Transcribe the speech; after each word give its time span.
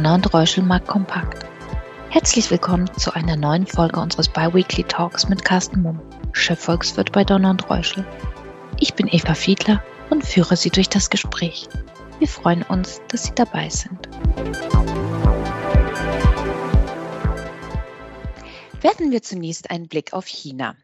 Donner 0.00 0.14
und 0.14 0.32
Reuschel 0.32 0.64
Markt 0.64 0.88
Kompakt. 0.88 1.44
Herzlich 2.08 2.50
willkommen 2.50 2.90
zu 2.96 3.12
einer 3.12 3.36
neuen 3.36 3.66
Folge 3.66 4.00
unseres 4.00 4.30
Biweekly 4.30 4.84
Talks 4.84 5.28
mit 5.28 5.44
Carsten 5.44 5.82
Mumm, 5.82 6.00
Chefvolkswirt 6.32 7.12
bei 7.12 7.22
Donner 7.22 7.50
und 7.50 7.68
Reuschel. 7.68 8.06
Ich 8.78 8.94
bin 8.94 9.08
Eva 9.08 9.34
Fiedler 9.34 9.84
und 10.08 10.24
führe 10.24 10.56
Sie 10.56 10.70
durch 10.70 10.88
das 10.88 11.10
Gespräch. 11.10 11.68
Wir 12.18 12.28
freuen 12.28 12.62
uns, 12.62 13.02
dass 13.08 13.24
Sie 13.24 13.34
dabei 13.34 13.68
sind. 13.68 14.08
Werfen 18.80 19.10
wir 19.10 19.20
zunächst 19.20 19.70
einen 19.70 19.88
Blick 19.88 20.14
auf 20.14 20.26
China. 20.26 20.76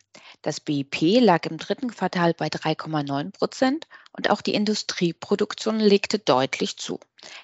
Das 0.47 0.61
BIP 0.61 1.19
lag 1.21 1.45
im 1.47 1.59
dritten 1.59 1.89
Quartal 1.89 2.33
bei 2.33 2.47
3,9 2.47 3.33
Prozent 3.33 3.89
und 4.13 4.31
auch 4.31 4.41
die 4.41 4.55
Industrieproduktion 4.55 5.81
legte 5.81 6.21
deutlich 6.21 6.77
zu. 6.77 7.01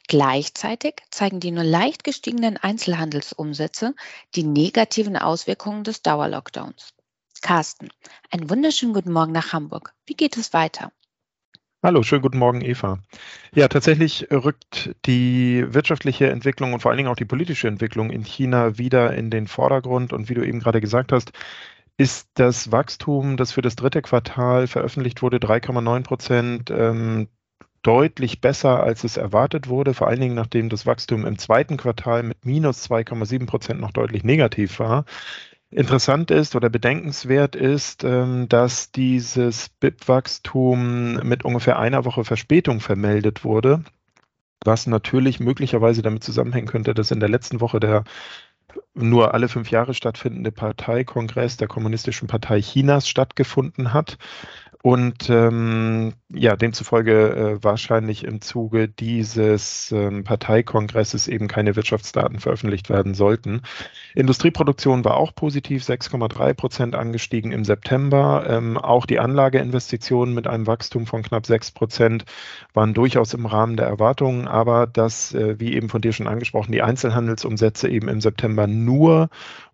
Gleichzeitig 0.06 0.95
zeigen 1.10 1.41
die 1.41 1.51
nur 1.51 1.65
leicht 1.65 2.05
gestiegenen 2.05 2.59
Einzelhandelsumsätze 2.59 3.96
die 4.37 4.45
negativen 4.45 5.16
Auswirkungen 5.16 5.83
des 5.83 6.02
Dauerlockdowns. 6.02 6.95
Carsten, 7.41 7.88
einen 8.30 8.48
wunderschönen 8.48 8.95
guten 8.95 9.10
Morgen 9.10 9.32
nach 9.32 9.52
Hamburg. 9.52 9.95
Wie 10.07 10.15
geht 10.15 10.37
es 10.37 10.52
weiter? 10.52 10.93
Hallo, 11.84 12.05
schönen 12.05 12.23
guten 12.23 12.38
Morgen, 12.38 12.60
Eva. 12.60 13.01
Ja, 13.52 13.66
tatsächlich 13.66 14.29
rückt 14.30 14.95
die 15.05 15.65
wirtschaftliche 15.66 16.30
Entwicklung 16.30 16.74
und 16.74 16.79
vor 16.79 16.93
allen 16.93 16.98
Dingen 16.98 17.10
auch 17.10 17.16
die 17.16 17.24
politische 17.24 17.66
Entwicklung 17.66 18.10
in 18.10 18.23
China 18.23 18.79
wieder 18.79 19.15
in 19.15 19.30
den 19.30 19.48
Vordergrund. 19.48 20.12
Und 20.12 20.29
wie 20.29 20.34
du 20.34 20.46
eben 20.46 20.60
gerade 20.60 20.80
gesagt 20.80 21.10
hast, 21.10 21.32
ist 21.98 22.28
das 22.34 22.73
Wachstum, 22.73 23.37
das 23.37 23.52
für 23.52 23.62
das 23.62 23.77
dritte 23.77 24.02
Quartal 24.02 24.66
veröffentlicht 24.66 25.23
wurde, 25.23 25.38
3,9 25.38 26.02
Prozent, 26.02 26.70
ähm, 26.70 27.28
deutlich 27.82 28.41
besser, 28.41 28.82
als 28.82 29.05
es 29.05 29.16
erwartet 29.16 29.68
wurde, 29.68 29.92
vor 29.95 30.09
allen 30.09 30.20
Dingen 30.20 30.34
nachdem 30.34 30.68
das 30.68 30.87
Wachstum 30.87 31.26
im 31.26 31.38
zweiten 31.38 31.76
Quartal 31.76 32.23
mit 32.23 32.45
minus 32.46 32.88
2,7 32.88 33.46
Prozent 33.46 33.80
noch 33.80 33.90
deutlich 33.93 34.24
negativ 34.24 34.79
war. 34.79 35.04
Interessant 35.70 36.30
ist 36.30 36.54
oder 36.54 36.68
bedenkenswert 36.68 37.57
ist, 37.57 38.04
ähm, 38.04 38.48
dass 38.48 38.93
dieses 38.93 39.70
BIP-Wachstum 39.80 41.15
mit 41.26 41.45
ungefähr 41.45 41.79
einer 41.79 42.04
Woche 42.04 42.24
Verspätung 42.24 42.80
vermeldet 42.80 43.43
wurde, 43.43 43.82
was 44.65 44.87
natürlich 44.87 45.40
möglicherweise 45.40 46.02
damit 46.02 46.23
zusammenhängen 46.23 46.68
könnte, 46.68 46.95
dass 46.95 47.10
in 47.10 47.20
der 47.20 47.30
letzten 47.30 47.60
Woche 47.60 47.80
der 47.80 48.04
nur 48.95 49.34
alle 49.34 49.48
fünf 49.48 49.70
Jahre 49.70 49.95
stattfindende 49.95 50.52
Parteikongress 50.52 51.56
der 51.56 51.68
Kommunistischen 51.68 52.28
Partei 52.28 52.60
Chinas 52.60 53.09
stattgefunden 53.09 53.92
hat 53.92 54.18
und 54.83 55.30
ähm, 55.30 56.13
ja, 56.29 56.57
demzufolge 56.57 57.13
äh, 57.30 57.65
wahrscheinlich 57.65 58.25
im 58.25 58.41
Zuge 58.41 58.88
dieses 58.88 59.93
ähm, 59.93 60.25
Parteikongresses 60.25 61.29
eben 61.29 61.47
keine 61.47 61.77
Wirtschaftsdaten 61.77 62.41
veröffentlicht 62.41 62.91
werden 62.91 63.15
sollten. 63.15 63.63
Industrieproduktion 64.16 65.05
war 65.05 65.19
auch 65.19 65.37
positiv, 65.37 65.84
6,3 65.84 66.55
Prozent 66.55 66.94
angestiegen 66.97 67.53
im 67.53 67.65
September. 67.65 68.44
Ähm, 68.49 68.77
auch 68.77 69.06
die 69.06 69.21
Anlageinvestitionen 69.21 70.34
mit 70.34 70.49
einem 70.49 70.66
Wachstum 70.66 71.06
von 71.06 71.22
knapp 71.22 71.47
6 71.47 71.71
Prozent 71.71 72.25
waren 72.75 72.93
durchaus 72.93 73.34
im 73.34 73.47
Rahmen 73.47 73.77
der 73.77 73.87
Erwartungen, 73.87 74.49
aber 74.49 74.88
das, 74.88 75.33
äh, 75.33 75.60
wie 75.60 75.75
eben 75.75 75.91
von 75.91 76.03
dir 76.03 76.12
schon 76.12 76.27
angesprochen, 76.27 76.72
die 76.72 76.83
Einzelhandelsumsätze 76.83 77.88
eben 77.88 78.09
im 78.09 78.21
September 78.21 78.66
nur 78.66 79.28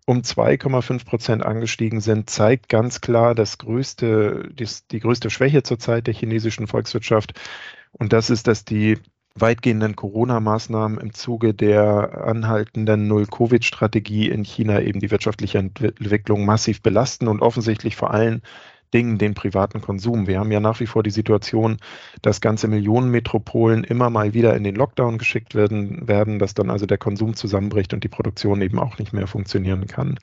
um 0.09 0.21
2,5 0.21 1.05
Prozent 1.05 1.45
angestiegen 1.45 2.01
sind, 2.01 2.31
zeigt 2.31 2.67
ganz 2.67 2.99
klar 2.99 3.35
das 3.35 3.59
größte, 3.59 4.49
die, 4.51 4.67
die 4.89 4.99
größte 5.01 5.29
Schwäche 5.29 5.61
zurzeit 5.61 6.07
der 6.07 6.15
chinesischen 6.15 6.65
Volkswirtschaft. 6.65 7.39
Und 7.91 8.11
das 8.11 8.31
ist, 8.31 8.47
dass 8.47 8.65
die 8.65 8.97
weitgehenden 9.35 9.95
Corona-Maßnahmen 9.95 10.97
im 10.97 11.13
Zuge 11.13 11.53
der 11.53 12.25
anhaltenden 12.25 13.07
Null-Covid-Strategie 13.07 14.29
in 14.29 14.43
China 14.43 14.81
eben 14.81 14.99
die 14.99 15.11
wirtschaftliche 15.11 15.59
Entwicklung 15.59 16.43
massiv 16.43 16.81
belasten 16.81 17.27
und 17.27 17.43
offensichtlich 17.43 17.95
vor 17.95 18.11
allem 18.11 18.41
Dingen 18.93 19.17
den 19.17 19.33
privaten 19.33 19.81
Konsum. 19.81 20.27
Wir 20.27 20.39
haben 20.39 20.51
ja 20.51 20.59
nach 20.59 20.79
wie 20.79 20.87
vor 20.87 21.03
die 21.03 21.09
Situation, 21.11 21.77
dass 22.21 22.41
ganze 22.41 22.67
Millionenmetropolen 22.67 23.83
immer 23.83 24.09
mal 24.09 24.33
wieder 24.33 24.55
in 24.55 24.63
den 24.63 24.75
Lockdown 24.75 25.17
geschickt 25.17 25.55
werden, 25.55 26.07
werden, 26.07 26.39
dass 26.39 26.53
dann 26.53 26.69
also 26.69 26.85
der 26.85 26.97
Konsum 26.97 27.35
zusammenbricht 27.35 27.93
und 27.93 28.03
die 28.03 28.09
Produktion 28.09 28.61
eben 28.61 28.79
auch 28.79 28.97
nicht 28.97 29.13
mehr 29.13 29.27
funktionieren 29.27 29.87
kann. 29.87 30.19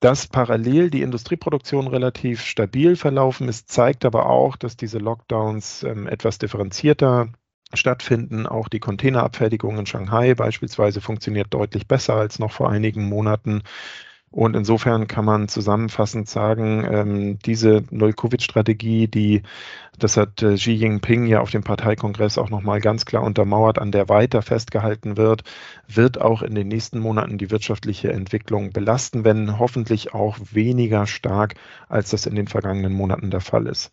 Dass 0.00 0.26
parallel 0.26 0.90
die 0.90 1.02
Industrieproduktion 1.02 1.86
relativ 1.86 2.42
stabil 2.42 2.94
verlaufen 2.94 3.48
ist, 3.48 3.70
zeigt 3.70 4.04
aber 4.04 4.26
auch, 4.26 4.56
dass 4.56 4.76
diese 4.76 4.98
Lockdowns 4.98 5.82
ähm, 5.82 6.06
etwas 6.06 6.38
differenzierter 6.38 7.28
stattfinden. 7.72 8.46
Auch 8.46 8.68
die 8.68 8.80
Containerabfertigung 8.80 9.78
in 9.78 9.86
Shanghai 9.86 10.34
beispielsweise 10.34 11.00
funktioniert 11.00 11.52
deutlich 11.54 11.88
besser 11.88 12.14
als 12.14 12.38
noch 12.38 12.52
vor 12.52 12.70
einigen 12.70 13.08
Monaten. 13.08 13.62
Und 14.34 14.56
insofern 14.56 15.06
kann 15.06 15.24
man 15.24 15.46
zusammenfassend 15.46 16.28
sagen, 16.28 16.84
ähm, 16.90 17.38
diese 17.38 17.84
Null-Covid-Strategie, 17.92 19.06
die, 19.06 19.42
das 19.96 20.16
hat 20.16 20.42
äh, 20.42 20.56
Xi 20.56 20.72
Jinping 20.72 21.26
ja 21.26 21.40
auf 21.40 21.52
dem 21.52 21.62
Parteikongress 21.62 22.36
auch 22.36 22.50
nochmal 22.50 22.80
ganz 22.80 23.06
klar 23.06 23.22
untermauert, 23.22 23.78
an 23.78 23.92
der 23.92 24.08
weiter 24.08 24.42
festgehalten 24.42 25.16
wird, 25.16 25.44
wird 25.86 26.20
auch 26.20 26.42
in 26.42 26.56
den 26.56 26.66
nächsten 26.66 26.98
Monaten 26.98 27.38
die 27.38 27.52
wirtschaftliche 27.52 28.12
Entwicklung 28.12 28.72
belasten, 28.72 29.22
wenn 29.22 29.60
hoffentlich 29.60 30.14
auch 30.14 30.36
weniger 30.50 31.06
stark, 31.06 31.54
als 31.88 32.10
das 32.10 32.26
in 32.26 32.34
den 32.34 32.48
vergangenen 32.48 32.92
Monaten 32.92 33.30
der 33.30 33.40
Fall 33.40 33.68
ist. 33.68 33.92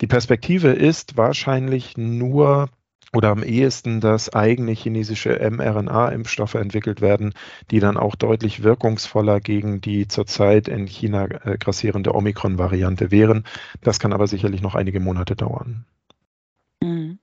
Die 0.00 0.06
Perspektive 0.06 0.68
ist 0.68 1.16
wahrscheinlich 1.16 1.96
nur 1.96 2.68
oder 3.14 3.28
am 3.28 3.42
ehesten, 3.42 4.00
dass 4.00 4.32
eigene 4.32 4.72
chinesische 4.72 5.38
mRNA-Impfstoffe 5.38 6.54
entwickelt 6.54 7.00
werden, 7.00 7.34
die 7.70 7.80
dann 7.80 7.96
auch 7.96 8.14
deutlich 8.14 8.62
wirkungsvoller 8.62 9.40
gegen 9.40 9.80
die 9.80 10.08
zurzeit 10.08 10.68
in 10.68 10.86
China 10.86 11.26
äh, 11.26 11.58
grassierende 11.58 12.14
Omikron-Variante 12.14 13.10
wären. 13.10 13.44
Das 13.82 13.98
kann 13.98 14.12
aber 14.12 14.26
sicherlich 14.26 14.62
noch 14.62 14.74
einige 14.74 15.00
Monate 15.00 15.36
dauern. 15.36 15.84
Mhm. 16.82 17.18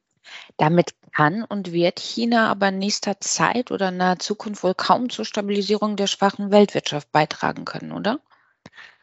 Damit 0.58 0.94
kann 1.12 1.44
und 1.44 1.72
wird 1.72 2.00
China 2.00 2.52
aber 2.52 2.70
in 2.70 2.78
nächster 2.78 3.20
Zeit 3.20 3.72
oder 3.72 3.90
naher 3.90 4.20
Zukunft 4.20 4.64
wohl 4.64 4.76
kaum 4.76 5.10
zur 5.10 5.26
Stabilisierung 5.26 5.96
der 5.96 6.08
schwachen 6.08 6.52
Weltwirtschaft 6.52 7.12
beitragen 7.12 7.66
können, 7.66 7.92
oder? 7.92 8.20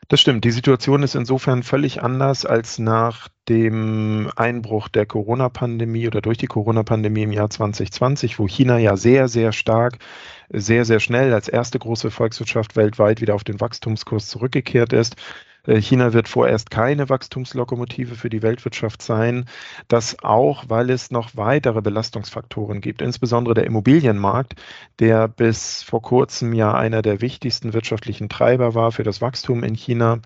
Das 0.09 0.21
stimmt. 0.21 0.44
Die 0.44 0.53
Situation 0.53 1.03
ist 1.03 1.17
insofern 1.17 1.65
völlig 1.65 2.00
anders 2.00 2.47
als 2.47 2.78
nach 2.78 3.28
dem 3.49 4.31
Einbruch 4.37 4.87
der 4.89 5.05
Corona-Pandemie 5.05 6.06
oder 6.06 6.21
durch 6.21 6.39
die 6.39 6.47
Corona-Pandemie 6.47 7.25
im 7.25 7.33
Jahr 7.33 7.50
2020, 7.50 8.39
wo 8.39 8.47
China 8.47 8.78
ja 8.78 8.97
sehr, 8.97 9.27
sehr 9.27 9.50
stark, 9.50 9.99
sehr, 10.49 10.84
sehr 10.84 11.00
schnell 11.00 11.34
als 11.34 11.49
erste 11.49 11.81
große 11.81 12.12
Volkswirtschaft 12.12 12.77
weltweit 12.77 13.21
wieder 13.21 13.34
auf 13.34 13.43
den 13.43 13.61
Wachstumskurs 13.61 14.28
zurückgekehrt 14.28 14.93
ist. 14.93 15.17
Äh, 15.66 15.81
China 15.81 16.12
wird 16.12 16.28
vorerst 16.28 16.71
keine 16.71 17.09
Wachstumslokomotive 17.09 18.15
für 18.15 18.31
die 18.31 18.43
Weltwirtschaft 18.43 19.03
sein. 19.03 19.47
Das 19.88 20.16
auch, 20.22 20.65
weil 20.69 20.91
es 20.91 21.10
noch 21.10 21.37
weitere 21.37 21.82
Belastungsfaktoren 21.82 22.81
gibt, 22.81 23.03
insbesondere 23.03 23.54
der 23.54 23.66
Immobilienmarkt, 23.66 24.55
der 24.99 25.28
bis 25.28 25.82
vor 25.82 26.03
kurzem 26.03 26.53
ja 26.53 26.75
einer 26.75 27.03
der 27.03 27.21
wichtigsten 27.21 27.72
wirtschaftlichen 27.72 28.28
Treiber 28.28 28.75
war 28.75 28.93
für 28.93 29.03
das 29.03 29.21
Wachstum 29.21 29.65
in 29.65 29.75
China 29.75 30.21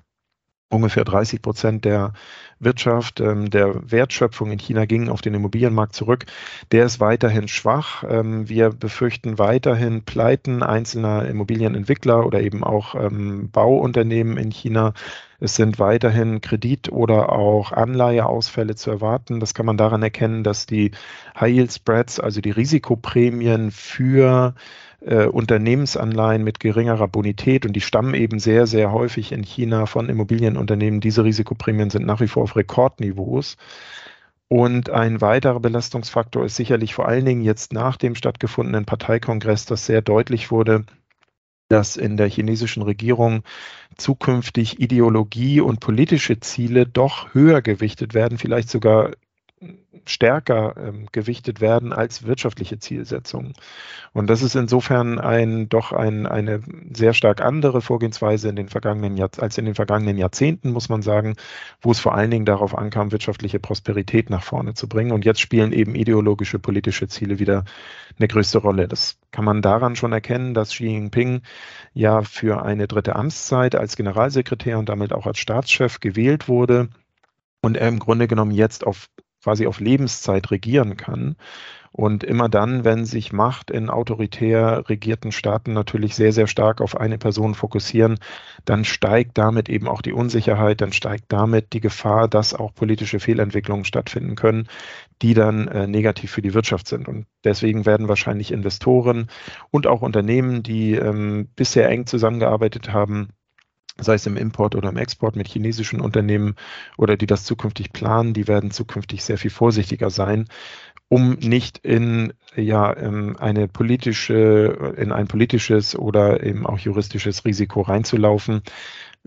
ungefähr 0.70 1.04
30 1.04 1.42
Prozent 1.42 1.84
der 1.84 2.12
Wirtschaft, 2.60 3.20
ähm, 3.20 3.50
der 3.50 3.90
Wertschöpfung 3.90 4.52
in 4.52 4.58
China 4.58 4.84
gingen 4.84 5.08
auf 5.08 5.20
den 5.20 5.34
Immobilienmarkt 5.34 5.94
zurück. 5.94 6.26
Der 6.72 6.84
ist 6.84 7.00
weiterhin 7.00 7.48
schwach. 7.48 8.04
Ähm, 8.08 8.48
wir 8.48 8.70
befürchten 8.70 9.38
weiterhin 9.38 10.04
Pleiten 10.04 10.62
einzelner 10.62 11.26
Immobilienentwickler 11.26 12.24
oder 12.24 12.40
eben 12.40 12.62
auch 12.62 12.94
ähm, 12.94 13.50
Bauunternehmen 13.50 14.36
in 14.36 14.50
China. 14.50 14.92
Es 15.40 15.56
sind 15.56 15.78
weiterhin 15.78 16.42
Kredit- 16.42 16.92
oder 16.92 17.32
auch 17.32 17.72
Anleiheausfälle 17.72 18.74
zu 18.76 18.90
erwarten. 18.90 19.40
Das 19.40 19.54
kann 19.54 19.66
man 19.66 19.78
daran 19.78 20.02
erkennen, 20.02 20.44
dass 20.44 20.66
die 20.66 20.92
High 21.38 21.54
Yield 21.54 21.72
Spreads, 21.72 22.20
also 22.20 22.40
die 22.42 22.50
Risikoprämien 22.50 23.70
für 23.70 24.54
äh, 25.00 25.26
Unternehmensanleihen 25.26 26.44
mit 26.44 26.60
geringerer 26.60 27.08
Bonität 27.08 27.64
und 27.64 27.72
die 27.72 27.80
stammen 27.80 28.14
eben 28.14 28.38
sehr, 28.38 28.66
sehr 28.66 28.92
häufig 28.92 29.32
in 29.32 29.42
China 29.42 29.86
von 29.86 30.10
Immobilienunternehmen. 30.10 31.00
Diese 31.00 31.24
Risikoprämien 31.24 31.88
sind 31.88 32.04
nach 32.04 32.20
wie 32.20 32.28
vor 32.28 32.42
auf 32.42 32.56
Rekordniveaus. 32.56 33.56
Und 34.48 34.90
ein 34.90 35.20
weiterer 35.20 35.60
Belastungsfaktor 35.60 36.44
ist 36.44 36.56
sicherlich 36.56 36.92
vor 36.92 37.06
allen 37.06 37.24
Dingen 37.24 37.42
jetzt 37.42 37.72
nach 37.72 37.96
dem 37.96 38.14
stattgefundenen 38.14 38.84
Parteikongress, 38.84 39.64
dass 39.64 39.86
sehr 39.86 40.02
deutlich 40.02 40.50
wurde, 40.50 40.84
dass 41.68 41.96
in 41.96 42.16
der 42.16 42.28
chinesischen 42.28 42.82
Regierung 42.82 43.44
zukünftig 43.96 44.80
Ideologie 44.80 45.60
und 45.60 45.80
politische 45.80 46.40
Ziele 46.40 46.86
doch 46.86 47.34
höher 47.34 47.62
gewichtet 47.62 48.14
werden, 48.14 48.38
vielleicht 48.38 48.70
sogar 48.70 49.12
stärker 50.06 50.74
ähm, 50.76 51.06
gewichtet 51.12 51.60
werden 51.60 51.92
als 51.92 52.26
wirtschaftliche 52.26 52.78
Zielsetzungen. 52.78 53.52
Und 54.12 54.28
das 54.28 54.42
ist 54.42 54.54
insofern 54.54 55.18
ein 55.18 55.68
doch 55.68 55.92
ein, 55.92 56.26
eine 56.26 56.62
sehr 56.92 57.12
stark 57.12 57.42
andere 57.42 57.82
Vorgehensweise 57.82 58.48
in 58.48 58.56
den 58.56 58.68
vergangenen 58.68 59.16
Jahr, 59.16 59.30
als 59.38 59.58
in 59.58 59.66
den 59.66 59.74
vergangenen 59.74 60.16
Jahrzehnten, 60.16 60.72
muss 60.72 60.88
man 60.88 61.02
sagen, 61.02 61.36
wo 61.82 61.92
es 61.92 62.00
vor 62.00 62.14
allen 62.14 62.30
Dingen 62.30 62.46
darauf 62.46 62.76
ankam, 62.76 63.12
wirtschaftliche 63.12 63.60
Prosperität 63.60 64.30
nach 64.30 64.42
vorne 64.42 64.74
zu 64.74 64.88
bringen. 64.88 65.12
Und 65.12 65.24
jetzt 65.24 65.40
spielen 65.40 65.72
eben 65.72 65.94
ideologische, 65.94 66.58
politische 66.58 67.08
Ziele 67.08 67.38
wieder 67.38 67.64
eine 68.18 68.28
größte 68.28 68.58
Rolle. 68.58 68.88
Das 68.88 69.18
kann 69.30 69.44
man 69.44 69.62
daran 69.62 69.94
schon 69.94 70.12
erkennen, 70.12 70.54
dass 70.54 70.70
Xi 70.70 70.86
Jinping 70.86 71.42
ja 71.92 72.22
für 72.22 72.64
eine 72.64 72.88
dritte 72.88 73.14
Amtszeit 73.14 73.74
als 73.74 73.96
Generalsekretär 73.96 74.78
und 74.78 74.88
damit 74.88 75.12
auch 75.12 75.26
als 75.26 75.38
Staatschef 75.38 76.00
gewählt 76.00 76.48
wurde 76.48 76.88
und 77.62 77.76
er 77.76 77.88
im 77.88 77.98
Grunde 77.98 78.26
genommen 78.26 78.52
jetzt 78.52 78.86
auf 78.86 79.08
quasi 79.42 79.66
auf 79.66 79.80
Lebenszeit 79.80 80.50
regieren 80.50 80.96
kann. 80.96 81.36
Und 81.92 82.22
immer 82.22 82.48
dann, 82.48 82.84
wenn 82.84 83.04
sich 83.04 83.32
Macht 83.32 83.68
in 83.70 83.90
autoritär 83.90 84.88
regierten 84.88 85.32
Staaten 85.32 85.72
natürlich 85.72 86.14
sehr, 86.14 86.32
sehr 86.32 86.46
stark 86.46 86.80
auf 86.80 86.96
eine 86.96 87.18
Person 87.18 87.56
fokussieren, 87.56 88.18
dann 88.64 88.84
steigt 88.84 89.36
damit 89.38 89.68
eben 89.68 89.88
auch 89.88 90.00
die 90.00 90.12
Unsicherheit, 90.12 90.80
dann 90.82 90.92
steigt 90.92 91.24
damit 91.28 91.72
die 91.72 91.80
Gefahr, 91.80 92.28
dass 92.28 92.54
auch 92.54 92.72
politische 92.74 93.18
Fehlentwicklungen 93.18 93.84
stattfinden 93.84 94.36
können, 94.36 94.68
die 95.20 95.34
dann 95.34 95.66
äh, 95.66 95.88
negativ 95.88 96.30
für 96.30 96.42
die 96.42 96.54
Wirtschaft 96.54 96.86
sind. 96.86 97.08
Und 97.08 97.26
deswegen 97.42 97.86
werden 97.86 98.06
wahrscheinlich 98.08 98.52
Investoren 98.52 99.26
und 99.72 99.88
auch 99.88 100.02
Unternehmen, 100.02 100.62
die 100.62 100.94
ähm, 100.94 101.48
bisher 101.56 101.88
eng 101.88 102.06
zusammengearbeitet 102.06 102.92
haben, 102.92 103.30
sei 103.98 104.14
es 104.14 104.26
im 104.26 104.36
Import 104.36 104.74
oder 104.74 104.88
im 104.90 104.96
Export 104.96 105.36
mit 105.36 105.48
chinesischen 105.48 106.00
Unternehmen 106.00 106.54
oder 106.96 107.16
die 107.16 107.26
das 107.26 107.44
zukünftig 107.44 107.92
planen, 107.92 108.34
die 108.34 108.48
werden 108.48 108.70
zukünftig 108.70 109.24
sehr 109.24 109.38
viel 109.38 109.50
vorsichtiger 109.50 110.10
sein, 110.10 110.46
um 111.08 111.34
nicht 111.34 111.78
in 111.78 112.32
ja 112.54 112.96
ähm, 112.96 113.36
eine 113.38 113.68
politische, 113.68 114.94
in 114.96 115.12
ein 115.12 115.26
politisches 115.26 115.96
oder 115.96 116.42
eben 116.42 116.66
auch 116.66 116.78
juristisches 116.78 117.44
Risiko 117.44 117.82
reinzulaufen. 117.82 118.62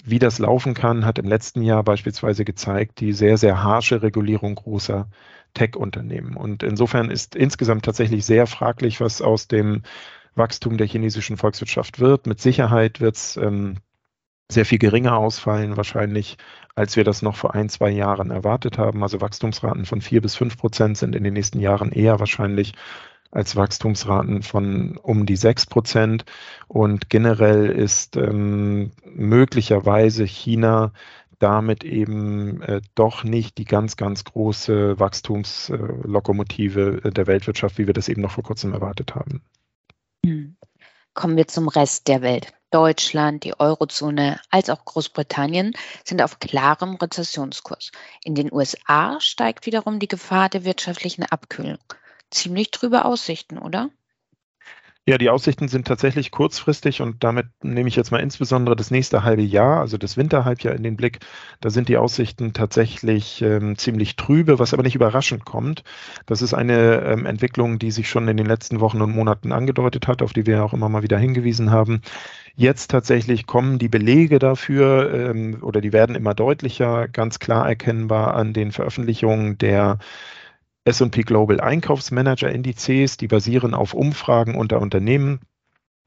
Wie 0.03 0.17
das 0.17 0.39
laufen 0.39 0.73
kann, 0.73 1.05
hat 1.05 1.19
im 1.19 1.27
letzten 1.27 1.61
Jahr 1.61 1.83
beispielsweise 1.83 2.45
gezeigt, 2.45 2.99
die 2.99 3.11
sehr, 3.13 3.37
sehr 3.37 3.63
harsche 3.63 4.01
Regulierung 4.01 4.55
großer 4.55 5.07
Tech-Unternehmen. 5.53 6.35
Und 6.35 6.63
insofern 6.63 7.11
ist 7.11 7.35
insgesamt 7.35 7.85
tatsächlich 7.85 8.25
sehr 8.25 8.47
fraglich, 8.47 9.01
was 9.01 9.21
aus 9.21 9.47
dem 9.47 9.83
Wachstum 10.35 10.77
der 10.77 10.87
chinesischen 10.87 11.37
Volkswirtschaft 11.37 11.99
wird. 11.99 12.25
Mit 12.25 12.41
Sicherheit 12.41 13.01
wird 13.01 13.17
es 13.17 13.37
ähm, 13.37 13.75
sehr 14.51 14.65
viel 14.65 14.79
geringer 14.79 15.17
ausfallen, 15.17 15.77
wahrscheinlich, 15.77 16.37
als 16.75 16.95
wir 16.95 17.03
das 17.03 17.21
noch 17.21 17.35
vor 17.35 17.55
ein, 17.55 17.69
zwei 17.69 17.89
Jahren 17.89 18.31
erwartet 18.31 18.77
haben. 18.77 19.03
Also 19.03 19.21
Wachstumsraten 19.21 19.85
von 19.85 20.01
vier 20.01 20.21
bis 20.21 20.35
fünf 20.35 20.57
Prozent 20.57 20.97
sind 20.97 21.15
in 21.15 21.23
den 21.23 21.33
nächsten 21.33 21.59
Jahren 21.59 21.91
eher 21.91 22.19
wahrscheinlich 22.19 22.73
als 23.31 23.55
Wachstumsraten 23.55 24.43
von 24.43 24.97
um 24.97 25.25
die 25.25 25.35
sechs 25.35 25.65
Prozent. 25.65 26.25
Und 26.67 27.09
generell 27.09 27.69
ist 27.69 28.15
ähm, 28.15 28.91
möglicherweise 29.03 30.25
China 30.25 30.93
damit 31.39 31.83
eben 31.83 32.61
äh, 32.61 32.81
doch 32.95 33.23
nicht 33.23 33.57
die 33.57 33.65
ganz, 33.65 33.97
ganz 33.97 34.23
große 34.23 34.99
Wachstumslokomotive 34.99 37.01
äh, 37.03 37.09
der 37.09 37.27
Weltwirtschaft, 37.27 37.77
wie 37.77 37.87
wir 37.87 37.93
das 37.93 38.07
eben 38.07 38.21
noch 38.21 38.31
vor 38.31 38.43
kurzem 38.43 38.73
erwartet 38.73 39.15
haben. 39.15 39.41
Kommen 41.13 41.37
wir 41.37 41.47
zum 41.47 41.67
Rest 41.67 42.07
der 42.07 42.21
Welt. 42.21 42.53
Deutschland, 42.71 43.43
die 43.43 43.59
Eurozone 43.59 44.39
als 44.49 44.71
auch 44.71 44.83
Großbritannien 44.83 45.73
sind 46.03 46.23
auf 46.23 46.39
klarem 46.39 46.95
Rezessionskurs. 46.95 47.91
In 48.23 48.33
den 48.33 48.51
USA 48.51 49.21
steigt 49.21 49.67
wiederum 49.67 49.99
die 49.99 50.07
Gefahr 50.07 50.49
der 50.49 50.65
wirtschaftlichen 50.65 51.23
Abkühlung. 51.23 51.77
Ziemlich 52.31 52.71
trübe 52.71 53.05
Aussichten, 53.05 53.59
oder? 53.59 53.91
Ja, 55.05 55.17
die 55.17 55.29
Aussichten 55.29 55.67
sind 55.67 55.85
tatsächlich 55.85 56.31
kurzfristig 56.31 57.01
und 57.01 57.25
damit 57.25 57.47
nehme 57.61 57.89
ich 57.89 57.97
jetzt 57.97 58.11
mal 58.11 58.21
insbesondere 58.21 58.77
das 58.77 58.89
nächste 58.89 59.25
halbe 59.25 59.41
Jahr, 59.41 59.81
also 59.81 59.97
das 59.97 60.15
Winterhalbjahr 60.15 60.73
in 60.73 60.81
den 60.81 60.95
Blick. 60.95 61.19
Da 61.59 61.69
sind 61.69 61.89
die 61.89 61.97
Aussichten 61.97 62.53
tatsächlich 62.53 63.41
ähm, 63.41 63.77
ziemlich 63.77 64.15
trübe, 64.15 64.59
was 64.59 64.73
aber 64.73 64.83
nicht 64.83 64.95
überraschend 64.95 65.43
kommt. 65.43 65.83
Das 66.25 66.41
ist 66.41 66.53
eine 66.53 67.01
ähm, 67.01 67.25
Entwicklung, 67.25 67.79
die 67.79 67.91
sich 67.91 68.07
schon 68.07 68.29
in 68.29 68.37
den 68.37 68.45
letzten 68.45 68.79
Wochen 68.79 69.01
und 69.01 69.11
Monaten 69.13 69.51
angedeutet 69.51 70.07
hat, 70.07 70.21
auf 70.21 70.31
die 70.31 70.45
wir 70.45 70.63
auch 70.63 70.73
immer 70.73 70.87
mal 70.87 71.03
wieder 71.03 71.17
hingewiesen 71.17 71.69
haben. 71.69 72.01
Jetzt 72.55 72.89
tatsächlich 72.89 73.45
kommen 73.45 73.79
die 73.79 73.89
Belege 73.89 74.39
dafür 74.39 75.13
ähm, 75.13 75.57
oder 75.63 75.81
die 75.81 75.91
werden 75.91 76.15
immer 76.15 76.33
deutlicher, 76.33 77.09
ganz 77.09 77.39
klar 77.39 77.67
erkennbar 77.67 78.35
an 78.35 78.53
den 78.53 78.71
Veröffentlichungen 78.71 79.57
der 79.57 79.97
S&P 80.85 81.21
Global 81.21 81.61
Einkaufsmanager 81.61 82.49
Indizes, 82.49 83.17
die 83.17 83.27
basieren 83.27 83.73
auf 83.73 83.93
Umfragen 83.93 84.55
unter 84.55 84.81
Unternehmen, 84.81 85.39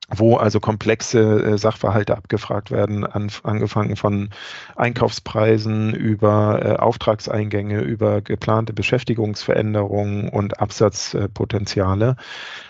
wo 0.09 0.37
also 0.37 0.61
komplexe 0.61 1.43
äh, 1.43 1.59
Sachverhalte 1.59 2.17
abgefragt 2.17 2.71
werden, 2.71 3.05
an, 3.05 3.31
angefangen 3.43 3.97
von 3.97 4.31
Einkaufspreisen 4.77 5.95
über 5.95 6.61
äh, 6.63 6.77
Auftragseingänge, 6.77 7.81
über 7.81 8.21
geplante 8.21 8.73
Beschäftigungsveränderungen 8.73 10.29
und 10.29 10.61
Absatzpotenziale. 10.61 12.17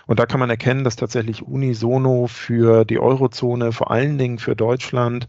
und 0.06 0.18
da 0.18 0.26
kann 0.26 0.40
man 0.40 0.48
erkennen, 0.48 0.84
dass 0.84 0.96
tatsächlich 0.96 1.42
unisono 1.42 2.26
für 2.26 2.84
die 2.84 2.98
Eurozone, 2.98 3.72
vor 3.72 3.90
allen 3.90 4.16
Dingen 4.16 4.38
für 4.38 4.56
Deutschland, 4.56 5.28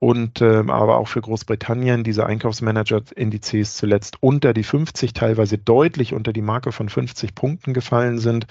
und 0.00 0.40
äh, 0.40 0.64
aber 0.68 0.98
auch 0.98 1.08
für 1.08 1.20
Großbritannien 1.20 2.04
diese 2.04 2.24
Einkaufsmanager-Indizes 2.24 3.76
zuletzt 3.76 4.16
unter 4.20 4.52
die 4.52 4.62
50, 4.62 5.12
teilweise 5.12 5.58
deutlich 5.58 6.14
unter 6.14 6.32
die 6.32 6.42
Marke 6.42 6.72
von 6.72 6.88
50 6.88 7.34
Punkten 7.34 7.74
gefallen 7.74 8.18
sind. 8.18 8.46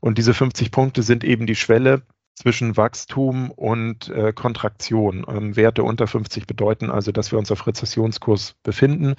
Und 0.00 0.18
diese 0.18 0.34
50 0.34 0.70
Punkte 0.72 1.02
sind 1.02 1.22
eben 1.22 1.46
die 1.46 1.54
Schwelle 1.54 2.02
zwischen 2.34 2.76
Wachstum 2.76 3.50
und 3.50 4.08
äh, 4.10 4.32
Kontraktion. 4.32 5.24
Ähm, 5.28 5.56
Werte 5.56 5.82
unter 5.82 6.06
50 6.06 6.46
bedeuten 6.46 6.90
also, 6.90 7.12
dass 7.12 7.32
wir 7.32 7.38
uns 7.38 7.50
auf 7.50 7.66
Rezessionskurs 7.66 8.54
befinden. 8.62 9.14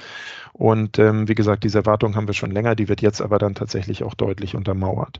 Und 0.54 1.00
ähm, 1.00 1.28
wie 1.28 1.36
gesagt, 1.36 1.64
diese 1.64 1.80
Erwartung 1.80 2.16
haben 2.16 2.28
wir 2.28 2.34
schon 2.34 2.52
länger, 2.52 2.76
die 2.76 2.90
wird 2.90 3.02
jetzt 3.02 3.22
aber 3.22 3.38
dann 3.38 3.56
tatsächlich 3.56 4.04
auch 4.04 4.14
deutlich 4.14 4.56
untermauert. 4.56 5.20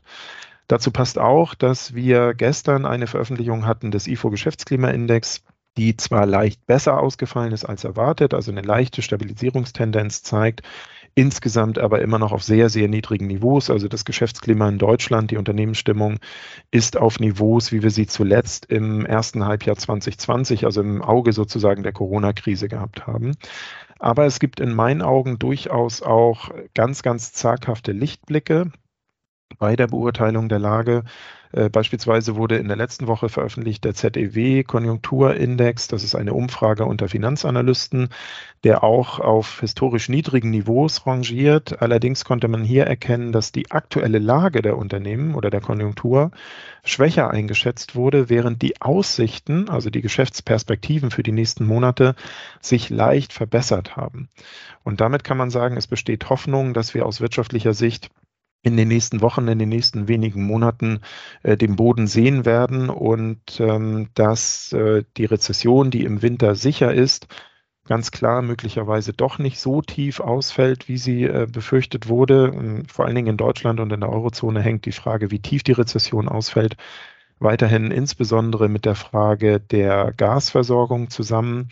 Dazu 0.66 0.92
passt 0.92 1.18
auch, 1.18 1.54
dass 1.54 1.94
wir 1.94 2.32
gestern 2.32 2.86
eine 2.86 3.06
Veröffentlichung 3.06 3.66
hatten 3.66 3.90
des 3.90 4.06
IFO-Geschäftsklimaindex 4.06 5.42
die 5.76 5.96
zwar 5.96 6.26
leicht 6.26 6.66
besser 6.66 7.00
ausgefallen 7.00 7.52
ist 7.52 7.64
als 7.64 7.84
erwartet, 7.84 8.34
also 8.34 8.50
eine 8.50 8.62
leichte 8.62 9.02
Stabilisierungstendenz 9.02 10.22
zeigt, 10.22 10.62
insgesamt 11.14 11.78
aber 11.78 12.00
immer 12.02 12.18
noch 12.18 12.32
auf 12.32 12.42
sehr, 12.42 12.68
sehr 12.68 12.88
niedrigen 12.88 13.26
Niveaus. 13.26 13.70
Also 13.70 13.88
das 13.88 14.04
Geschäftsklima 14.04 14.68
in 14.68 14.78
Deutschland, 14.78 15.30
die 15.30 15.36
Unternehmensstimmung 15.36 16.18
ist 16.70 16.96
auf 16.96 17.18
Niveaus, 17.20 17.72
wie 17.72 17.82
wir 17.82 17.90
sie 17.90 18.06
zuletzt 18.06 18.66
im 18.66 19.04
ersten 19.06 19.44
Halbjahr 19.44 19.76
2020, 19.76 20.64
also 20.64 20.80
im 20.80 21.02
Auge 21.02 21.32
sozusagen 21.32 21.82
der 21.82 21.92
Corona-Krise 21.92 22.68
gehabt 22.68 23.06
haben. 23.06 23.32
Aber 23.98 24.24
es 24.24 24.40
gibt 24.40 24.60
in 24.60 24.74
meinen 24.74 25.02
Augen 25.02 25.38
durchaus 25.38 26.02
auch 26.02 26.50
ganz, 26.74 27.02
ganz 27.02 27.32
zaghafte 27.32 27.92
Lichtblicke 27.92 28.72
bei 29.58 29.76
der 29.76 29.86
Beurteilung 29.86 30.48
der 30.48 30.58
Lage. 30.58 31.04
Äh, 31.52 31.68
beispielsweise 31.68 32.36
wurde 32.36 32.56
in 32.56 32.68
der 32.68 32.76
letzten 32.76 33.08
Woche 33.08 33.28
veröffentlicht 33.28 33.84
der 33.84 33.94
ZEW 33.94 34.62
Konjunkturindex. 34.62 35.88
Das 35.88 36.04
ist 36.04 36.14
eine 36.14 36.32
Umfrage 36.32 36.84
unter 36.84 37.08
Finanzanalysten, 37.08 38.08
der 38.62 38.84
auch 38.84 39.18
auf 39.18 39.60
historisch 39.60 40.08
niedrigen 40.08 40.50
Niveaus 40.50 41.06
rangiert. 41.06 41.82
Allerdings 41.82 42.24
konnte 42.24 42.46
man 42.46 42.62
hier 42.62 42.86
erkennen, 42.86 43.32
dass 43.32 43.50
die 43.50 43.70
aktuelle 43.70 44.18
Lage 44.18 44.62
der 44.62 44.76
Unternehmen 44.78 45.34
oder 45.34 45.50
der 45.50 45.60
Konjunktur 45.60 46.30
schwächer 46.84 47.30
eingeschätzt 47.30 47.96
wurde, 47.96 48.28
während 48.28 48.62
die 48.62 48.80
Aussichten, 48.80 49.68
also 49.68 49.90
die 49.90 50.02
Geschäftsperspektiven 50.02 51.10
für 51.10 51.24
die 51.24 51.32
nächsten 51.32 51.66
Monate, 51.66 52.14
sich 52.60 52.90
leicht 52.90 53.32
verbessert 53.32 53.96
haben. 53.96 54.28
Und 54.84 55.00
damit 55.00 55.24
kann 55.24 55.36
man 55.36 55.50
sagen, 55.50 55.76
es 55.76 55.88
besteht 55.88 56.30
Hoffnung, 56.30 56.74
dass 56.74 56.94
wir 56.94 57.06
aus 57.06 57.20
wirtschaftlicher 57.20 57.74
Sicht 57.74 58.10
in 58.62 58.76
den 58.76 58.88
nächsten 58.88 59.20
Wochen, 59.22 59.48
in 59.48 59.58
den 59.58 59.68
nächsten 59.68 60.08
wenigen 60.08 60.42
Monaten 60.44 61.00
äh, 61.42 61.56
den 61.56 61.76
Boden 61.76 62.06
sehen 62.06 62.44
werden 62.44 62.90
und 62.90 63.58
ähm, 63.60 64.08
dass 64.14 64.72
äh, 64.72 65.04
die 65.16 65.24
Rezession, 65.24 65.90
die 65.90 66.04
im 66.04 66.22
Winter 66.22 66.54
sicher 66.54 66.92
ist, 66.92 67.26
ganz 67.86 68.10
klar 68.10 68.42
möglicherweise 68.42 69.12
doch 69.12 69.38
nicht 69.38 69.58
so 69.58 69.82
tief 69.82 70.20
ausfällt, 70.20 70.88
wie 70.88 70.98
sie 70.98 71.24
äh, 71.24 71.46
befürchtet 71.50 72.08
wurde. 72.08 72.52
Ähm, 72.54 72.84
vor 72.86 73.06
allen 73.06 73.14
Dingen 73.14 73.28
in 73.28 73.36
Deutschland 73.36 73.80
und 73.80 73.92
in 73.92 74.00
der 74.00 74.10
Eurozone 74.10 74.60
hängt 74.60 74.84
die 74.84 74.92
Frage, 74.92 75.30
wie 75.30 75.40
tief 75.40 75.62
die 75.62 75.72
Rezession 75.72 76.28
ausfällt, 76.28 76.76
weiterhin 77.38 77.90
insbesondere 77.90 78.68
mit 78.68 78.84
der 78.84 78.94
Frage 78.94 79.58
der 79.60 80.12
Gasversorgung 80.16 81.10
zusammen. 81.10 81.68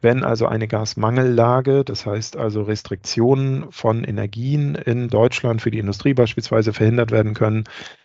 Wenn 0.00 0.24
also 0.24 0.46
eine 0.46 0.68
Gasmangellage, 0.68 1.84
das 1.84 2.06
heißt 2.06 2.36
also 2.36 2.62
Restriktionen 2.62 3.70
von 3.72 4.04
Energien 4.04 4.74
in 4.74 5.08
Deutschland 5.08 5.62
für 5.62 5.70
die 5.70 5.78
Industrie 5.78 6.14
beispielsweise 6.14 6.72
verhindert 6.72 7.10
werden 7.10 7.34
können, 7.34 7.64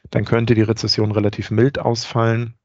dann 0.10 0.26
könnte 0.26 0.56
die 0.56 0.62
Rezession 0.62 1.12
relativ 1.12 1.52
mild 1.52 1.80
ausfallen. 1.80 2.56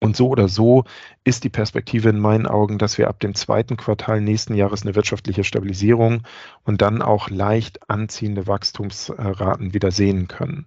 Und 0.00 0.16
so 0.16 0.28
oder 0.28 0.48
so 0.48 0.84
ist 1.24 1.44
die 1.44 1.48
Perspektive 1.48 2.10
in 2.10 2.18
meinen 2.18 2.46
Augen, 2.46 2.78
dass 2.78 2.98
wir 2.98 3.08
ab 3.08 3.20
dem 3.20 3.34
zweiten 3.34 3.76
Quartal 3.76 4.20
nächsten 4.20 4.54
Jahres 4.54 4.82
eine 4.82 4.94
wirtschaftliche 4.94 5.44
Stabilisierung 5.44 6.22
und 6.62 6.82
dann 6.82 7.00
auch 7.00 7.30
leicht 7.30 7.88
anziehende 7.88 8.46
Wachstumsraten 8.46 9.72
wieder 9.72 9.90
sehen 9.90 10.28
können. 10.28 10.66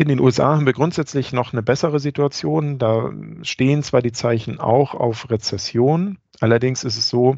In 0.00 0.06
den 0.06 0.20
USA 0.20 0.54
haben 0.54 0.64
wir 0.64 0.74
grundsätzlich 0.74 1.32
noch 1.32 1.52
eine 1.52 1.60
bessere 1.60 1.98
Situation. 1.98 2.78
Da 2.78 3.10
stehen 3.42 3.82
zwar 3.82 4.00
die 4.00 4.12
Zeichen 4.12 4.60
auch 4.60 4.94
auf 4.94 5.28
Rezession, 5.28 6.18
allerdings 6.38 6.84
ist 6.84 6.96
es 6.96 7.08
so, 7.08 7.34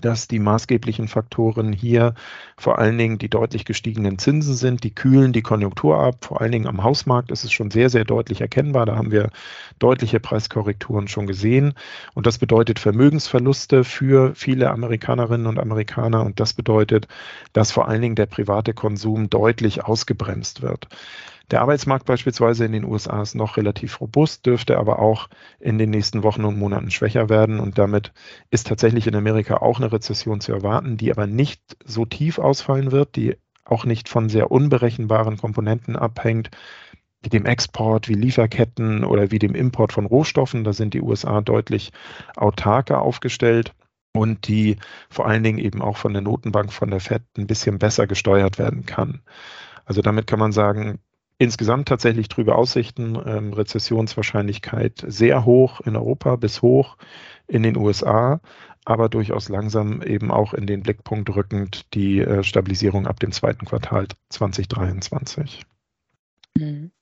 dass 0.00 0.26
die 0.26 0.40
maßgeblichen 0.40 1.06
Faktoren 1.06 1.72
hier 1.72 2.14
vor 2.56 2.80
allen 2.80 2.98
Dingen 2.98 3.18
die 3.18 3.28
deutlich 3.28 3.64
gestiegenen 3.64 4.18
Zinsen 4.18 4.54
sind, 4.54 4.82
die 4.82 4.92
kühlen 4.92 5.32
die 5.32 5.42
Konjunktur 5.42 6.00
ab. 6.00 6.24
Vor 6.24 6.40
allen 6.40 6.50
Dingen 6.50 6.66
am 6.66 6.82
Hausmarkt 6.82 7.30
ist 7.30 7.44
es 7.44 7.52
schon 7.52 7.70
sehr, 7.70 7.90
sehr 7.90 8.04
deutlich 8.04 8.40
erkennbar. 8.40 8.86
Da 8.86 8.96
haben 8.96 9.12
wir 9.12 9.30
deutliche 9.78 10.18
Preiskorrekturen 10.18 11.06
schon 11.06 11.28
gesehen. 11.28 11.74
Und 12.14 12.26
das 12.26 12.38
bedeutet 12.38 12.80
Vermögensverluste 12.80 13.84
für 13.84 14.34
viele 14.34 14.70
Amerikanerinnen 14.72 15.46
und 15.46 15.60
Amerikaner. 15.60 16.24
Und 16.24 16.40
das 16.40 16.54
bedeutet, 16.54 17.06
dass 17.52 17.70
vor 17.70 17.86
allen 17.86 18.02
Dingen 18.02 18.16
der 18.16 18.26
private 18.26 18.74
Konsum 18.74 19.30
deutlich 19.30 19.84
ausgebremst 19.84 20.62
wird. 20.62 20.88
Der 21.50 21.62
Arbeitsmarkt 21.62 22.06
beispielsweise 22.06 22.64
in 22.64 22.72
den 22.72 22.84
USA 22.84 23.22
ist 23.22 23.34
noch 23.34 23.56
relativ 23.56 24.00
robust, 24.00 24.46
dürfte 24.46 24.78
aber 24.78 25.00
auch 25.00 25.28
in 25.58 25.78
den 25.78 25.90
nächsten 25.90 26.22
Wochen 26.22 26.44
und 26.44 26.58
Monaten 26.58 26.90
schwächer 26.90 27.28
werden. 27.28 27.58
Und 27.58 27.76
damit 27.78 28.12
ist 28.50 28.68
tatsächlich 28.68 29.06
in 29.08 29.16
Amerika 29.16 29.56
auch 29.56 29.78
eine 29.78 29.90
Rezession 29.90 30.40
zu 30.40 30.52
erwarten, 30.52 30.96
die 30.96 31.10
aber 31.10 31.26
nicht 31.26 31.60
so 31.84 32.04
tief 32.04 32.38
ausfallen 32.38 32.92
wird, 32.92 33.16
die 33.16 33.36
auch 33.64 33.84
nicht 33.84 34.08
von 34.08 34.28
sehr 34.28 34.50
unberechenbaren 34.50 35.38
Komponenten 35.38 35.96
abhängt, 35.96 36.50
wie 37.22 37.28
dem 37.28 37.46
Export, 37.46 38.08
wie 38.08 38.14
Lieferketten 38.14 39.04
oder 39.04 39.30
wie 39.30 39.38
dem 39.38 39.54
Import 39.54 39.92
von 39.92 40.06
Rohstoffen. 40.06 40.64
Da 40.64 40.72
sind 40.72 40.94
die 40.94 41.02
USA 41.02 41.40
deutlich 41.40 41.92
autarker 42.36 43.02
aufgestellt 43.02 43.74
und 44.12 44.46
die 44.48 44.76
vor 45.08 45.26
allen 45.26 45.42
Dingen 45.42 45.58
eben 45.58 45.82
auch 45.82 45.96
von 45.96 46.12
der 46.12 46.22
Notenbank, 46.22 46.72
von 46.72 46.90
der 46.90 47.00
Fed 47.00 47.22
ein 47.36 47.46
bisschen 47.46 47.78
besser 47.78 48.06
gesteuert 48.06 48.58
werden 48.58 48.86
kann. 48.86 49.20
Also 49.84 50.02
damit 50.02 50.26
kann 50.26 50.38
man 50.38 50.52
sagen, 50.52 51.00
insgesamt 51.40 51.88
tatsächlich 51.88 52.28
trübe 52.28 52.54
Aussichten, 52.54 53.18
ähm, 53.24 53.54
Rezessionswahrscheinlichkeit 53.54 55.02
sehr 55.06 55.46
hoch 55.46 55.80
in 55.80 55.96
Europa 55.96 56.36
bis 56.36 56.60
hoch 56.60 56.98
in 57.48 57.62
den 57.62 57.78
USA, 57.78 58.40
aber 58.84 59.08
durchaus 59.08 59.48
langsam 59.48 60.02
eben 60.02 60.30
auch 60.30 60.52
in 60.52 60.66
den 60.66 60.82
Blickpunkt 60.82 61.34
rückend 61.34 61.94
die 61.94 62.20
äh, 62.20 62.44
Stabilisierung 62.44 63.06
ab 63.06 63.18
dem 63.20 63.32
zweiten 63.32 63.64
Quartal 63.64 64.06
2023. 64.28 65.62
Mhm. 66.56 66.92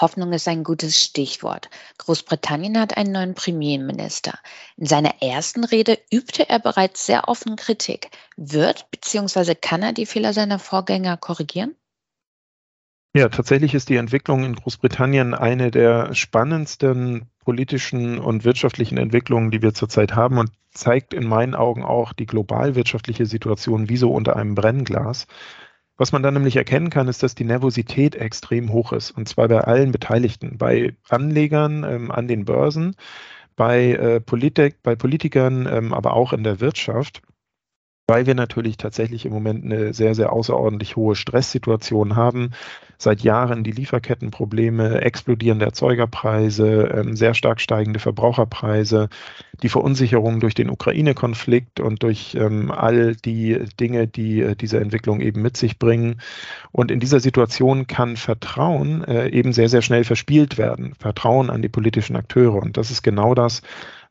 Hoffnung 0.00 0.32
ist 0.32 0.48
ein 0.48 0.64
gutes 0.64 0.98
Stichwort. 0.98 1.68
Großbritannien 1.98 2.80
hat 2.80 2.96
einen 2.96 3.12
neuen 3.12 3.34
Premierminister. 3.34 4.38
In 4.78 4.86
seiner 4.86 5.20
ersten 5.20 5.64
Rede 5.64 5.98
übte 6.10 6.48
er 6.48 6.60
bereits 6.60 7.04
sehr 7.04 7.28
offen 7.28 7.56
Kritik. 7.56 8.08
Wird 8.38 8.90
bzw. 8.90 9.54
kann 9.54 9.82
er 9.82 9.92
die 9.92 10.06
Fehler 10.06 10.32
seiner 10.32 10.58
Vorgänger 10.58 11.18
korrigieren? 11.18 11.76
Ja, 13.14 13.28
tatsächlich 13.28 13.74
ist 13.74 13.90
die 13.90 13.96
Entwicklung 13.96 14.42
in 14.42 14.54
Großbritannien 14.54 15.34
eine 15.34 15.70
der 15.70 16.14
spannendsten 16.14 17.26
politischen 17.44 18.18
und 18.18 18.44
wirtschaftlichen 18.44 18.96
Entwicklungen, 18.96 19.50
die 19.50 19.60
wir 19.60 19.74
zurzeit 19.74 20.14
haben 20.14 20.38
und 20.38 20.50
zeigt 20.70 21.12
in 21.12 21.26
meinen 21.26 21.54
Augen 21.54 21.84
auch 21.84 22.14
die 22.14 22.24
globalwirtschaftliche 22.24 23.26
Situation 23.26 23.90
wie 23.90 23.98
so 23.98 24.10
unter 24.10 24.36
einem 24.36 24.54
Brennglas. 24.54 25.26
Was 25.98 26.12
man 26.12 26.22
dann 26.22 26.32
nämlich 26.32 26.56
erkennen 26.56 26.88
kann, 26.88 27.06
ist, 27.06 27.22
dass 27.22 27.34
die 27.34 27.44
Nervosität 27.44 28.14
extrem 28.14 28.72
hoch 28.72 28.92
ist 28.92 29.10
und 29.10 29.28
zwar 29.28 29.48
bei 29.48 29.60
allen 29.60 29.92
Beteiligten, 29.92 30.56
bei 30.56 30.96
Anlegern 31.10 31.84
ähm, 31.84 32.10
an 32.10 32.28
den 32.28 32.46
Börsen, 32.46 32.96
bei, 33.56 33.92
äh, 33.92 34.20
Politik, 34.20 34.82
bei 34.82 34.96
Politikern, 34.96 35.68
ähm, 35.70 35.92
aber 35.92 36.14
auch 36.14 36.32
in 36.32 36.44
der 36.44 36.60
Wirtschaft 36.60 37.20
weil 38.12 38.26
wir 38.26 38.34
natürlich 38.34 38.76
tatsächlich 38.76 39.24
im 39.24 39.32
Moment 39.32 39.64
eine 39.64 39.94
sehr, 39.94 40.14
sehr 40.14 40.34
außerordentlich 40.34 40.96
hohe 40.96 41.14
Stresssituation 41.14 42.14
haben. 42.14 42.50
Seit 42.98 43.22
Jahren 43.22 43.64
die 43.64 43.70
Lieferkettenprobleme, 43.70 45.00
explodierende 45.00 45.64
Erzeugerpreise, 45.64 46.90
ähm, 46.94 47.16
sehr 47.16 47.32
stark 47.32 47.58
steigende 47.58 48.00
Verbraucherpreise, 48.00 49.08
die 49.62 49.70
Verunsicherung 49.70 50.40
durch 50.40 50.52
den 50.52 50.68
Ukraine-Konflikt 50.68 51.80
und 51.80 52.02
durch 52.02 52.34
ähm, 52.34 52.70
all 52.70 53.16
die 53.16 53.58
Dinge, 53.80 54.06
die 54.08 54.42
äh, 54.42 54.56
diese 54.56 54.78
Entwicklung 54.78 55.22
eben 55.22 55.40
mit 55.40 55.56
sich 55.56 55.78
bringen. 55.78 56.20
Und 56.70 56.90
in 56.90 57.00
dieser 57.00 57.18
Situation 57.18 57.86
kann 57.86 58.18
Vertrauen 58.18 59.04
äh, 59.04 59.30
eben 59.30 59.54
sehr, 59.54 59.70
sehr 59.70 59.80
schnell 59.80 60.04
verspielt 60.04 60.58
werden. 60.58 60.92
Vertrauen 60.98 61.48
an 61.48 61.62
die 61.62 61.70
politischen 61.70 62.16
Akteure. 62.16 62.56
Und 62.56 62.76
das 62.76 62.90
ist 62.90 63.00
genau 63.00 63.34
das, 63.34 63.62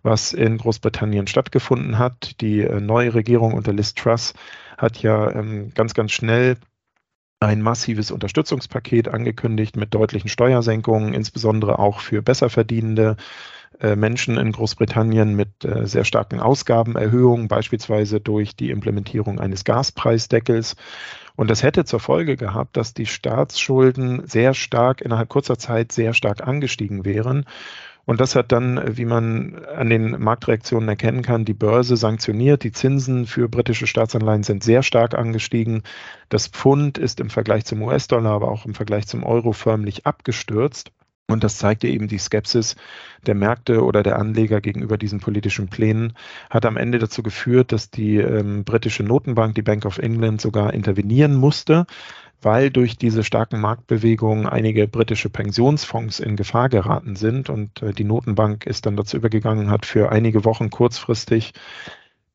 was 0.04 0.34
in 0.34 0.58
Großbritannien 0.58 1.28
stattgefunden 1.28 1.98
hat. 1.98 2.42
Die 2.42 2.62
äh, 2.62 2.80
neue 2.80 3.14
Regierung 3.14 3.54
unter 3.54 3.74
Liz 3.74 3.94
Truss 3.94 4.34
hat 4.78 5.02
ja 5.02 5.32
ähm, 5.32 5.72
ganz, 5.74 5.94
ganz 5.94 6.12
schnell 6.12 6.58
ein 7.40 7.62
massives 7.62 8.12
Unterstützungspaket 8.12 9.08
angekündigt 9.08 9.76
mit 9.76 9.94
deutlichen 9.94 10.30
Steuersenkungen, 10.30 11.14
insbesondere 11.14 11.80
auch 11.80 12.00
für 12.00 12.22
Besserverdienende 12.22 13.18
äh, 13.80 13.96
Menschen 13.96 14.38
in 14.38 14.52
Großbritannien 14.52 15.36
mit 15.36 15.66
äh, 15.66 15.88
sehr 15.88 16.04
starken 16.04 16.40
Ausgabenerhöhungen, 16.40 17.48
beispielsweise 17.48 18.22
durch 18.22 18.56
die 18.56 18.70
Implementierung 18.70 19.40
eines 19.40 19.64
Gaspreisdeckels. 19.64 20.76
Und 21.36 21.50
das 21.50 21.64
hätte 21.64 21.86
zur 21.86 22.00
Folge 22.00 22.36
gehabt, 22.36 22.78
dass 22.78 22.94
die 22.94 23.08
Staatsschulden 23.08 24.28
sehr 24.28 24.54
stark 24.54 25.02
innerhalb 25.02 25.30
kurzer 25.30 25.58
Zeit 25.58 25.92
sehr 25.92 26.14
stark 26.14 26.46
angestiegen 26.46 27.06
wären 27.06 27.46
und 28.06 28.20
das 28.20 28.36
hat 28.36 28.52
dann, 28.52 28.98
wie 28.98 29.06
man 29.06 29.64
an 29.66 29.90
den 29.90 30.22
Marktreaktionen 30.22 30.90
erkennen 30.90 31.22
kann, 31.22 31.46
die 31.46 31.54
Börse 31.54 31.96
sanktioniert. 31.96 32.64
Die 32.64 32.72
Zinsen 32.72 33.28
für 33.28 33.48
britische 33.48 33.88
Staatsanleihen 33.88 34.44
sind 34.44 34.64
sehr 34.64 34.84
stark 34.84 35.14
angestiegen. 35.14 35.84
Das 36.30 36.48
Pfund 36.48 36.98
ist 36.98 37.20
im 37.20 37.30
Vergleich 37.30 37.66
zum 37.66 37.82
US-Dollar, 37.82 38.32
aber 38.34 38.50
auch 38.50 38.66
im 38.66 38.74
Vergleich 38.74 39.08
zum 39.08 39.24
Euro 39.24 39.52
förmlich 39.52 40.06
abgestürzt. 40.06 40.92
Und 41.28 41.46
das 41.46 41.58
zeigte 41.58 41.88
eben 41.88 42.08
die 42.08 42.18
Skepsis 42.18 42.76
der 43.26 43.36
Märkte 43.36 43.84
oder 43.86 44.04
der 44.04 44.20
Anleger 44.20 44.60
gegenüber 44.60 44.98
diesen 44.98 45.22
politischen 45.22 45.70
Plänen, 45.70 46.14
hat 46.50 46.66
am 46.66 46.76
Ende 46.76 47.00
dazu 47.00 47.24
geführt, 47.24 47.72
dass 47.72 47.90
die 47.90 48.18
ähm, 48.18 48.66
britische 48.66 49.04
Notenbank, 49.04 49.56
die 49.56 49.62
Bank 49.62 49.86
of 49.86 49.98
England, 49.98 50.42
sogar 50.42 50.74
intervenieren 50.74 51.36
musste 51.36 51.86
weil 52.42 52.72
durch 52.72 52.98
diese 52.98 53.24
starken 53.24 53.62
Marktbewegungen 53.62 54.48
einige 54.48 54.88
britische 54.88 55.30
Pensionsfonds 55.30 56.20
in 56.20 56.36
Gefahr 56.36 56.70
geraten 56.70 57.16
sind. 57.16 57.50
Und 57.50 57.82
äh, 57.82 57.94
die 57.94 58.04
Notenbank 58.04 58.66
ist 58.66 58.86
dann 58.86 58.96
dazu 58.96 59.18
übergegangen, 59.18 59.70
hat 59.70 59.86
für 59.86 60.12
einige 60.12 60.44
Wochen 60.44 60.70
kurzfristig 60.70 61.54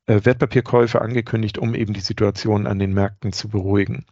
äh, 0.07 0.21
Wertpapierkäufe 0.23 1.01
angekündigt, 1.01 1.57
um 1.57 1.75
eben 1.75 1.93
die 1.93 1.99
Situation 1.99 2.67
an 2.67 2.79
den 2.79 2.93
Märkten 2.93 3.33
zu 3.33 3.49
beruhigen. 3.49 4.05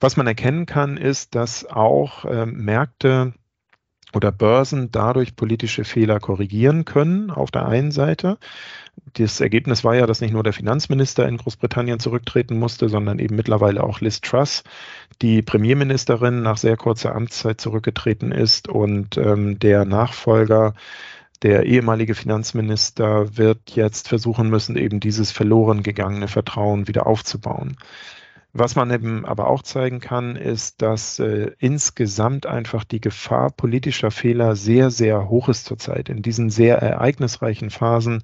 Was 0.00 0.16
man 0.16 0.26
erkennen 0.26 0.66
kann, 0.66 0.96
ist, 0.96 1.34
dass 1.34 1.64
auch 1.64 2.24
äh, 2.24 2.46
Märkte 2.46 3.32
oder 4.14 4.32
Börsen 4.32 4.90
dadurch 4.92 5.36
politische 5.36 5.84
Fehler 5.84 6.20
korrigieren 6.20 6.84
können 6.84 7.30
auf 7.30 7.50
der 7.50 7.66
einen 7.66 7.90
Seite. 7.90 8.38
Das 9.14 9.40
Ergebnis 9.40 9.84
war 9.84 9.94
ja, 9.94 10.06
dass 10.06 10.20
nicht 10.20 10.32
nur 10.32 10.42
der 10.42 10.52
Finanzminister 10.52 11.26
in 11.26 11.38
Großbritannien 11.38 11.98
zurücktreten 11.98 12.58
musste, 12.58 12.88
sondern 12.88 13.18
eben 13.18 13.36
mittlerweile 13.36 13.82
auch 13.82 14.00
Liz 14.00 14.20
Truss, 14.20 14.64
die 15.22 15.42
Premierministerin 15.42 16.42
nach 16.42 16.56
sehr 16.56 16.76
kurzer 16.76 17.14
Amtszeit 17.14 17.60
zurückgetreten 17.60 18.32
ist 18.32 18.68
und 18.68 19.16
ähm, 19.16 19.58
der 19.58 19.84
Nachfolger 19.84 20.74
der 21.42 21.64
ehemalige 21.64 22.14
Finanzminister 22.14 23.36
wird 23.36 23.72
jetzt 23.74 24.08
versuchen 24.08 24.48
müssen, 24.48 24.76
eben 24.76 25.00
dieses 25.00 25.32
verloren 25.32 25.82
gegangene 25.82 26.28
Vertrauen 26.28 26.86
wieder 26.86 27.06
aufzubauen. 27.06 27.76
Was 28.54 28.76
man 28.76 28.90
eben 28.90 29.24
aber 29.24 29.48
auch 29.48 29.62
zeigen 29.62 30.00
kann, 30.00 30.36
ist, 30.36 30.82
dass 30.82 31.18
äh, 31.18 31.52
insgesamt 31.58 32.44
einfach 32.44 32.84
die 32.84 33.00
Gefahr 33.00 33.50
politischer 33.50 34.10
Fehler 34.10 34.56
sehr, 34.56 34.90
sehr 34.90 35.30
hoch 35.30 35.48
ist 35.48 35.64
zurzeit. 35.64 36.10
In 36.10 36.20
diesen 36.20 36.50
sehr 36.50 36.76
ereignisreichen 36.76 37.70
Phasen, 37.70 38.22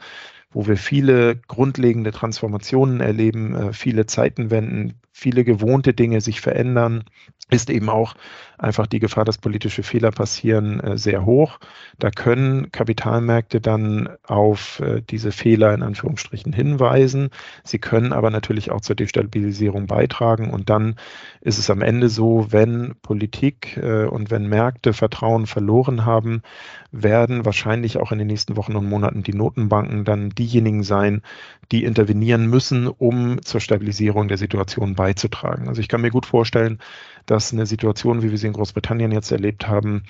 wo 0.50 0.66
wir 0.66 0.76
viele 0.76 1.36
grundlegende 1.36 2.10
Transformationen 2.10 3.00
erleben, 3.00 3.54
äh, 3.54 3.72
viele 3.72 4.06
Zeitenwenden, 4.06 4.94
viele 5.12 5.44
gewohnte 5.44 5.92
Dinge 5.92 6.20
sich 6.20 6.40
verändern, 6.40 7.04
ist 7.50 7.70
eben 7.70 7.88
auch 7.88 8.14
einfach 8.58 8.86
die 8.86 8.98
Gefahr, 8.98 9.24
dass 9.24 9.38
politische 9.38 9.82
Fehler 9.82 10.10
passieren, 10.10 10.80
äh, 10.80 10.98
sehr 10.98 11.24
hoch. 11.24 11.58
Da 11.98 12.10
können 12.10 12.70
Kapitalmärkte 12.72 13.60
dann 13.60 14.08
auf 14.26 14.80
äh, 14.80 15.02
diese 15.02 15.32
Fehler 15.32 15.74
in 15.74 15.82
Anführungsstrichen 15.82 16.52
hinweisen. 16.52 17.30
Sie 17.64 17.78
können 17.78 18.12
aber 18.12 18.30
natürlich 18.30 18.70
auch 18.70 18.80
zur 18.80 18.96
Destabilisierung 18.96 19.86
beitragen. 19.86 20.50
Und 20.50 20.70
dann 20.70 20.96
ist 21.40 21.58
es 21.58 21.70
am 21.70 21.82
Ende 21.82 22.08
so, 22.08 22.46
wenn 22.50 22.94
Politik 23.02 23.80
und 24.10 24.30
wenn 24.30 24.48
Märkte 24.48 24.92
Vertrauen 24.92 25.46
verloren 25.46 26.04
haben, 26.04 26.42
werden 26.90 27.44
wahrscheinlich 27.44 27.98
auch 27.98 28.12
in 28.12 28.18
den 28.18 28.26
nächsten 28.26 28.56
Wochen 28.56 28.76
und 28.76 28.88
Monaten 28.88 29.22
die 29.22 29.34
Notenbanken 29.34 30.04
dann 30.04 30.30
diejenigen 30.38 30.82
sein, 30.82 31.22
die 31.70 31.84
intervenieren 31.84 32.46
müssen, 32.46 32.86
um 32.86 33.42
zur 33.42 33.60
Stabilisierung 33.60 34.28
der 34.28 34.38
Situation 34.38 34.94
beizutragen. 34.94 35.68
Also 35.68 35.80
ich 35.80 35.88
kann 35.88 36.00
mir 36.00 36.10
gut 36.10 36.26
vorstellen, 36.26 36.78
dass 37.26 37.52
eine 37.52 37.66
Situation, 37.66 38.22
wie 38.22 38.30
wir 38.30 38.38
sie 38.38 38.46
in 38.46 38.54
Großbritannien 38.54 39.12
jetzt 39.12 39.30
erlebt 39.30 39.68
haben, 39.68 40.04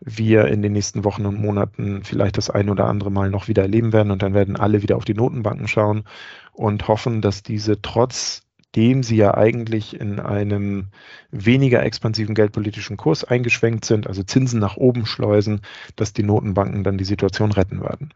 wir 0.00 0.46
in 0.46 0.60
den 0.60 0.72
nächsten 0.72 1.04
Wochen 1.04 1.24
und 1.26 1.40
Monaten 1.40 2.02
vielleicht 2.02 2.36
das 2.36 2.50
ein 2.50 2.68
oder 2.68 2.86
andere 2.86 3.12
Mal 3.12 3.30
noch 3.30 3.46
wieder 3.46 3.62
erleben 3.62 3.92
werden 3.92 4.10
und 4.10 4.22
dann 4.22 4.34
werden 4.34 4.56
alle 4.56 4.82
wieder 4.82 4.96
auf 4.96 5.04
die 5.04 5.14
Notenbanken 5.14 5.68
schauen 5.68 6.04
und 6.52 6.88
hoffen, 6.88 7.20
dass 7.20 7.44
diese 7.44 7.80
trotzdem 7.80 9.04
sie 9.04 9.16
ja 9.16 9.34
eigentlich 9.34 10.00
in 10.00 10.18
einem 10.18 10.88
weniger 11.30 11.84
expansiven 11.84 12.34
geldpolitischen 12.34 12.96
Kurs 12.96 13.22
eingeschwenkt 13.22 13.84
sind, 13.84 14.08
also 14.08 14.24
Zinsen 14.24 14.58
nach 14.58 14.76
oben 14.76 15.06
schleusen, 15.06 15.60
dass 15.94 16.12
die 16.12 16.24
Notenbanken 16.24 16.82
dann 16.82 16.98
die 16.98 17.04
Situation 17.04 17.52
retten 17.52 17.80
werden. 17.82 18.12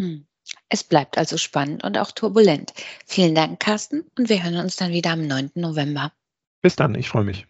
Hm. 0.00 0.26
Es 0.70 0.84
bleibt 0.84 1.18
also 1.18 1.36
spannend 1.36 1.84
und 1.84 1.98
auch 1.98 2.12
turbulent. 2.12 2.72
Vielen 3.04 3.34
Dank, 3.34 3.58
Carsten, 3.60 4.04
und 4.16 4.28
wir 4.28 4.42
hören 4.42 4.56
uns 4.56 4.76
dann 4.76 4.92
wieder 4.92 5.10
am 5.10 5.26
9. 5.26 5.50
November. 5.56 6.12
Bis 6.62 6.76
dann, 6.76 6.94
ich 6.94 7.08
freue 7.08 7.24
mich. 7.24 7.46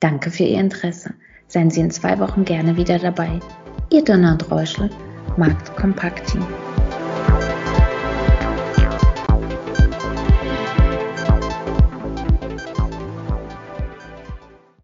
Danke 0.00 0.30
für 0.30 0.44
Ihr 0.44 0.60
Interesse. 0.60 1.14
Seien 1.46 1.70
Sie 1.70 1.80
in 1.80 1.90
zwei 1.90 2.18
Wochen 2.18 2.44
gerne 2.44 2.76
wieder 2.76 2.98
dabei. 2.98 3.40
Ihr 3.90 4.04
Donald 4.04 4.50
Reuschel, 4.50 4.90
Markt 5.36 5.74
Kompakt 5.76 6.30
Team. 6.30 6.46